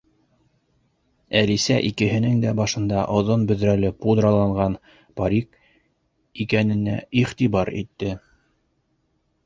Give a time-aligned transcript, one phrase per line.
[1.41, 4.81] Әлисә икеһенең дә башында оҙон бөҙрәле пуд- раланған
[5.21, 5.63] парик
[6.47, 8.21] икәненә иғтибар итте.